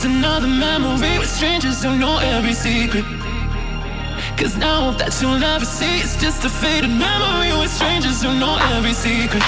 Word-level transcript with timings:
just 0.00 0.04
another 0.04 0.46
memory, 0.46 1.18
with 1.18 1.28
strangers 1.28 1.82
do 1.82 1.96
know 1.96 2.18
every 2.18 2.54
secret 2.54 3.04
'Cause 4.36 4.56
now 4.56 4.90
if 4.90 4.98
that 4.98 5.12
sooner 5.12 5.38
love 5.38 5.62
be 5.62 6.00
is 6.00 6.16
just 6.16 6.44
a 6.44 6.48
faded 6.48 6.90
memory 6.90 7.52
with 7.52 7.72
strangers 7.72 8.22
who 8.22 8.32
know 8.34 8.56
every 8.74 8.94
secret. 8.94 9.42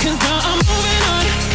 Cause 0.00 0.18
now 0.18 0.40
I'm 0.48 0.56
moving 0.56 1.02
on. 1.12 1.49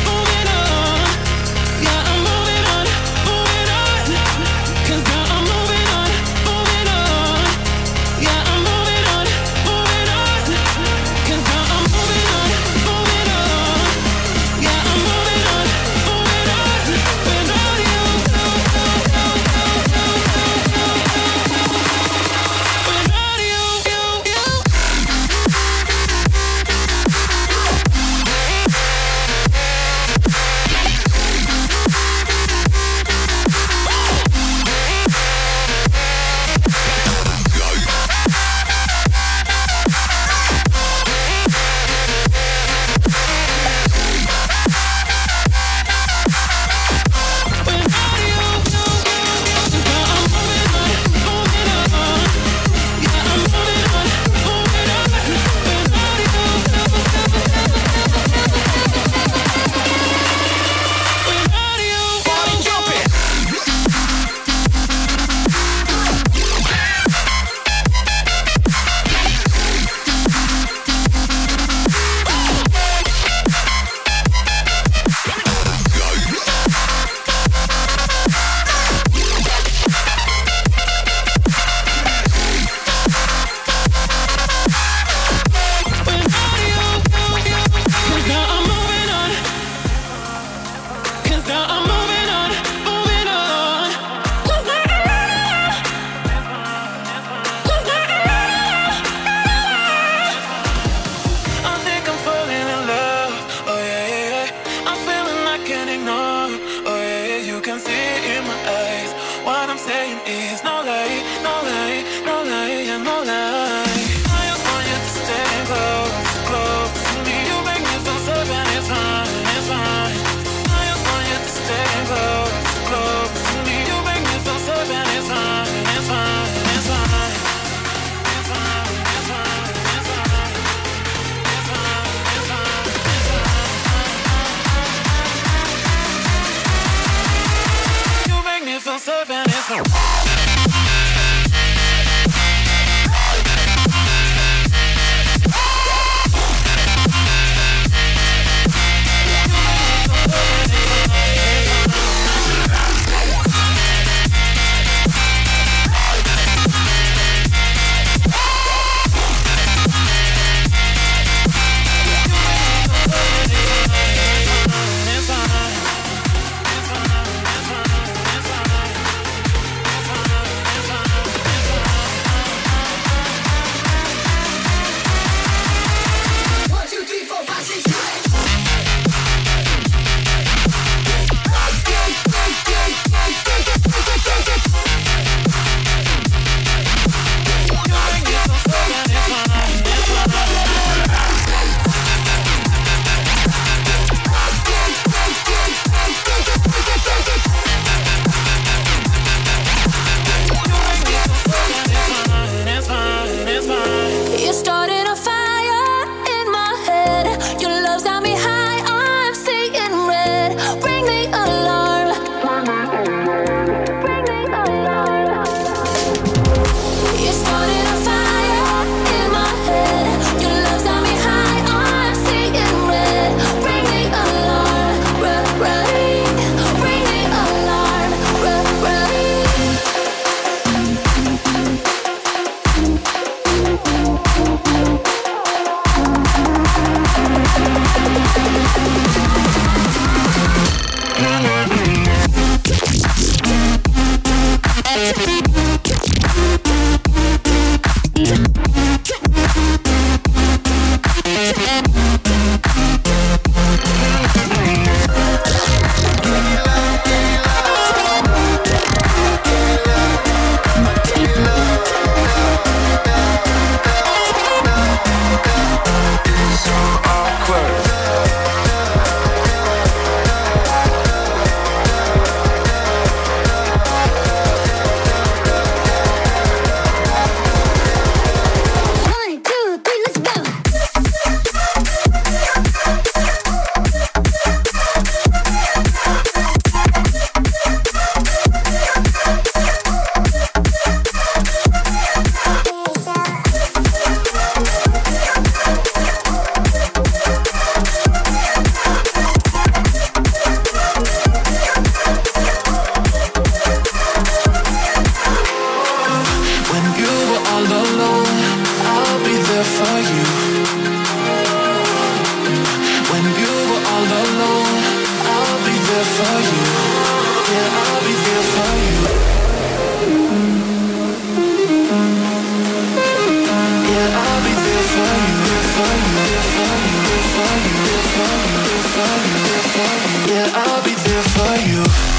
for 331.22 331.56
you. 331.70 332.15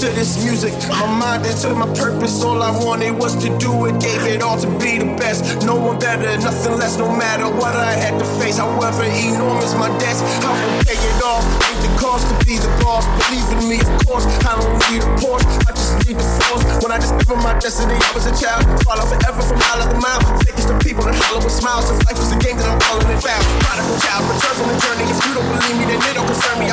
to 0.00 0.08
this 0.16 0.42
music. 0.42 0.72
My 0.88 1.04
mind 1.04 1.44
is 1.44 1.60
to 1.60 1.74
my 1.76 1.84
purpose. 1.92 2.42
All 2.42 2.62
I 2.62 2.72
wanted 2.72 3.20
was 3.20 3.36
to 3.44 3.52
do 3.60 3.84
it. 3.84 4.00
Gave 4.00 4.24
it 4.32 4.40
all 4.40 4.56
to 4.56 4.68
be 4.80 4.96
the 4.96 5.12
best. 5.20 5.60
No 5.66 5.76
one 5.76 5.98
better, 5.98 6.24
nothing 6.40 6.72
less. 6.80 6.96
No 6.96 7.04
matter 7.04 7.44
what 7.44 7.76
I 7.76 7.92
had 7.92 8.16
to 8.16 8.24
face, 8.40 8.56
however 8.56 9.04
enormous 9.04 9.76
my 9.76 9.92
debts, 10.00 10.24
I 10.40 10.56
will 10.56 10.80
pay 10.88 10.96
it 10.96 11.20
off. 11.20 11.44
Ain't 11.68 11.84
the 11.84 11.92
cost 12.00 12.24
to 12.32 12.34
be 12.48 12.56
the 12.56 12.72
boss. 12.80 13.04
Believe 13.28 13.44
in 13.52 13.60
me, 13.68 13.76
of 13.84 13.92
course. 14.08 14.24
I 14.48 14.56
don't 14.56 14.72
need 14.88 15.04
a 15.04 15.10
Porsche. 15.20 15.44
I 15.68 15.76
just 15.76 15.92
need 16.08 16.16
the 16.16 16.24
force. 16.48 16.64
When 16.80 16.92
I 16.96 16.96
discovered 16.96 17.44
my 17.44 17.52
destiny, 17.60 18.00
I 18.00 18.10
was 18.16 18.24
a 18.24 18.32
child. 18.32 18.64
Follow 18.88 19.04
forever 19.04 19.44
from 19.44 19.60
mile 19.60 19.84
to 19.84 20.00
mile. 20.00 20.20
Fakest 20.40 20.72
the 20.72 20.80
people 20.80 21.04
that 21.04 21.12
hollow 21.28 21.44
with 21.44 21.52
smiles. 21.52 21.92
Since 21.92 22.08
life 22.08 22.16
was 22.16 22.32
a 22.32 22.40
game 22.40 22.56
that 22.56 22.72
I'm 22.72 22.80
calling 22.88 23.04
it 23.12 23.20
foul. 23.20 23.36
Prodigal 23.68 24.00
child, 24.00 24.24
returns 24.32 24.56
from 24.56 24.68
the 24.72 24.78
journey. 24.80 25.04
If 25.12 25.20
you 25.28 25.36
don't 25.36 25.44
believe 25.44 25.76
me, 25.76 25.84
then 25.92 26.00
it 26.00 26.16
don't 26.16 26.24
concern 26.24 26.56
me 26.56 26.69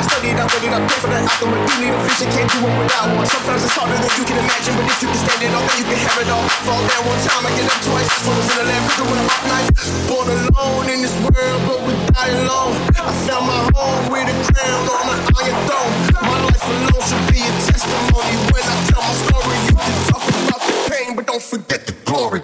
really 0.54 0.70
not 0.70 0.82
built 0.88 1.00
for 1.02 1.10
that 1.10 1.24
outcome, 1.24 1.50
but 1.52 1.60
you 1.68 1.76
need 1.82 1.92
a 1.92 2.00
vision, 2.06 2.28
can't 2.32 2.48
do 2.52 2.58
it 2.62 2.74
without 2.78 3.08
one. 3.16 3.26
Sometimes 3.26 3.62
it's 3.64 3.74
harder 3.74 3.98
than 3.98 4.12
you 4.16 4.24
can 4.24 4.38
imagine, 4.38 4.74
but 4.78 4.86
if 4.88 4.98
you 5.02 5.08
can 5.10 5.20
stand 5.20 5.40
it 5.44 5.52
all, 5.52 5.64
then 5.66 5.76
you 5.76 5.86
can 5.88 5.98
have 5.98 6.18
it 6.22 6.28
all. 6.30 6.46
Fall 6.64 6.82
down 6.84 7.02
one 7.04 7.20
time, 7.20 7.44
I 7.44 7.50
get 7.58 7.66
up 7.68 7.80
twice. 7.84 8.08
I 8.08 8.30
was 8.32 8.46
in 8.48 8.56
the 8.56 8.64
land, 8.70 8.84
picking 8.88 9.08
with 9.08 9.20
a 9.20 9.26
hot 9.28 9.44
knife. 9.50 9.70
Born 10.08 10.26
alone 10.30 10.86
in 10.88 10.98
this 11.04 11.16
world, 11.20 11.60
but 11.68 11.78
without 11.84 12.30
alone. 12.38 12.74
I 12.96 13.12
found 13.26 13.44
my 13.44 13.60
home 13.76 14.04
with 14.08 14.32
a 14.32 14.36
crown 14.52 14.82
on 14.88 15.06
an 15.12 15.20
iron 15.36 15.58
throne. 15.68 15.92
My 16.22 16.38
life 16.48 16.64
alone 16.64 17.02
should 17.04 17.24
be 17.28 17.40
a 17.44 17.52
testimony. 17.68 18.34
When 18.54 18.64
I 18.64 18.74
tell 18.88 19.02
my 19.04 19.14
story, 19.26 19.58
you 19.68 19.74
can 19.76 19.96
talk 20.08 20.24
about 20.24 20.60
the 20.64 20.74
pain, 20.88 21.10
but 21.16 21.24
don't 21.26 21.42
forget 21.42 21.80
the 21.84 21.94
glory. 22.08 22.40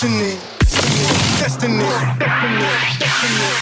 destiny, 0.00 0.38
destiny, 0.60 1.04
destiny, 1.38 1.84
destiny. 2.98 3.60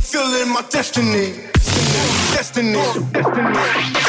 Feeling 0.00 0.52
my 0.52 0.62
destiny, 0.70 1.32
destiny, 1.54 2.12
destiny. 2.32 2.74
destiny. 3.12 4.03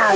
Your 0.00 0.08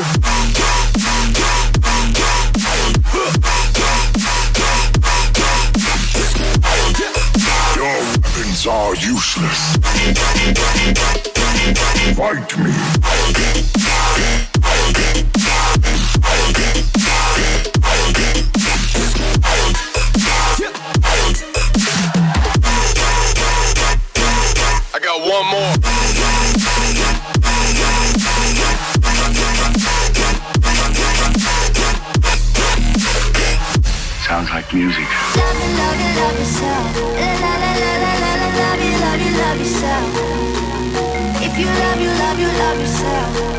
weapons 7.83 8.67
are 8.67 8.95
useless. 8.95 9.77
Fight 12.17 12.59
me. 12.59 14.54
music. 34.75 35.07
If 41.47 41.59
you 41.59 41.67
love 41.67 42.01
you, 42.01 42.09
love 42.09 42.41
you, 42.41 42.49
love 42.49 42.81
yourself. 42.81 43.54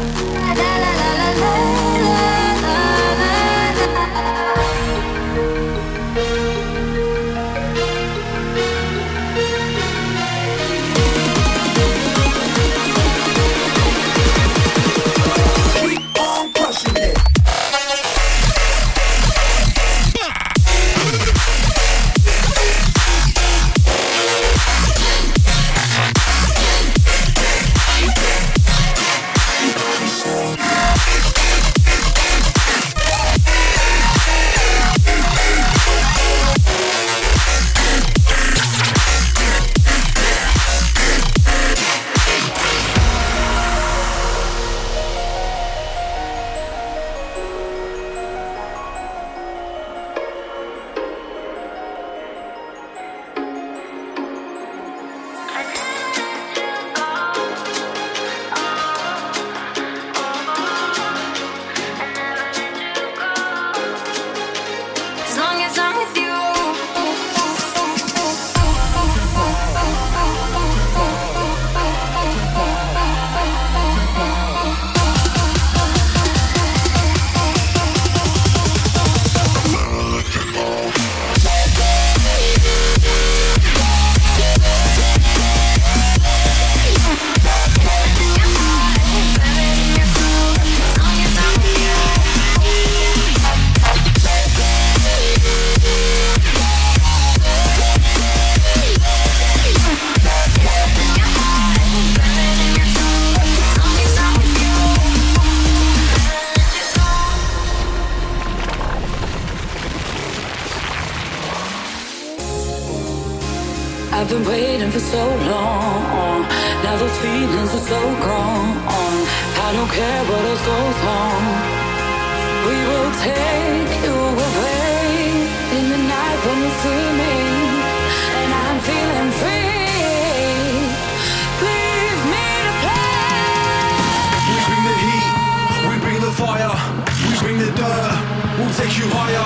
take 138.77 138.97
you 138.97 139.07
higher. 139.07 139.45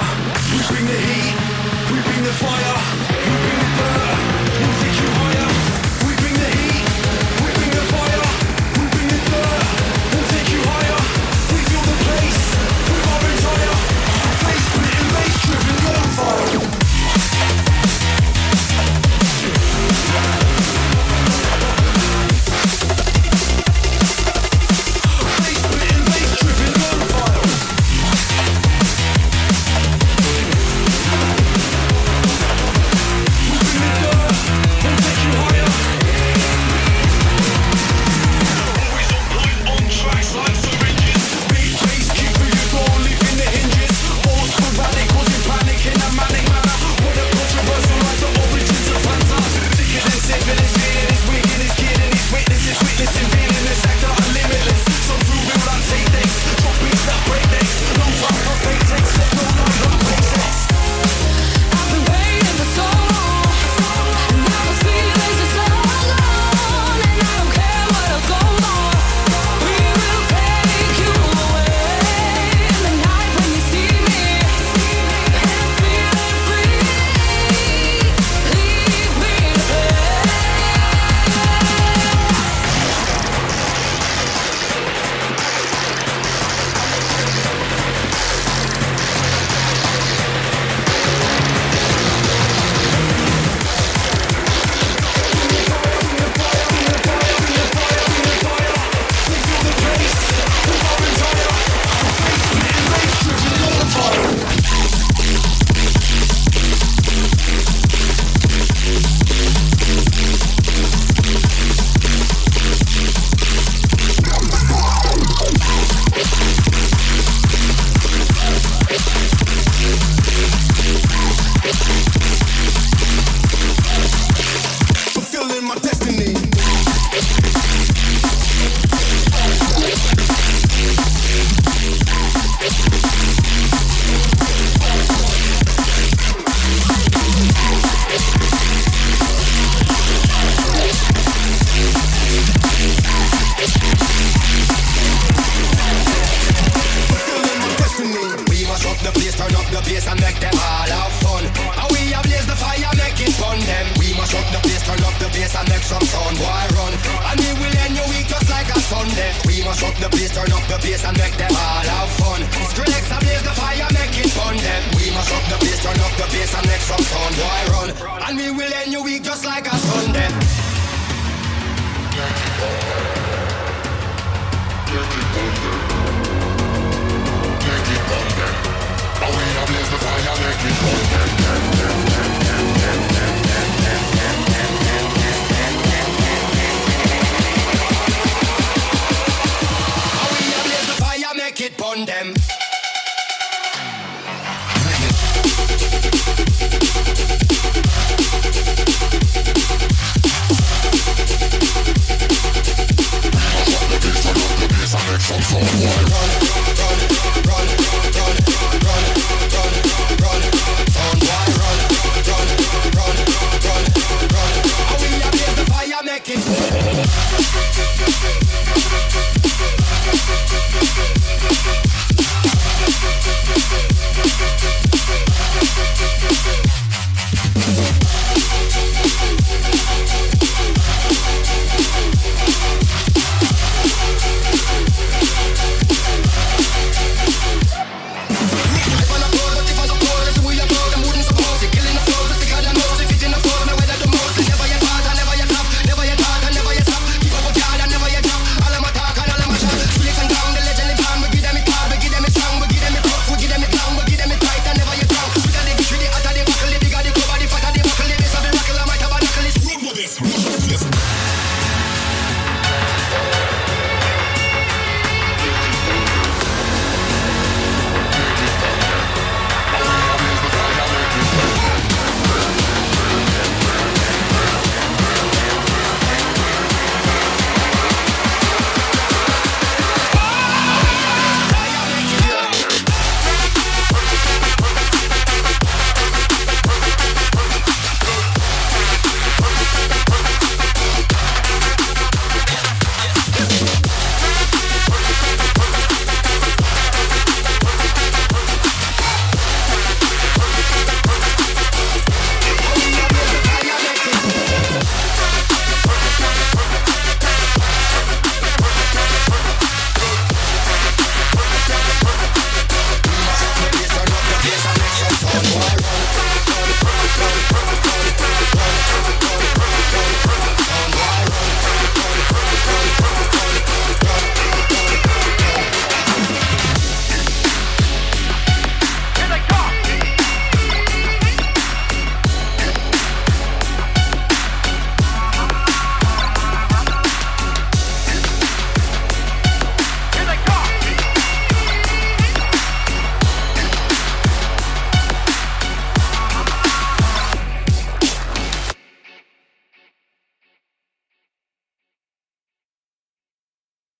We 0.51 0.59
bring 0.67 0.85
the 0.87 0.97
heat, 0.97 1.35
we 1.91 2.01
bring 2.01 2.23
the 2.23 2.33
fire. 2.33 3.18